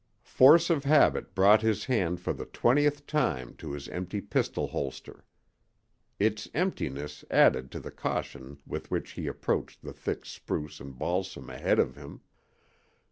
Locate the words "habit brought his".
0.83-1.85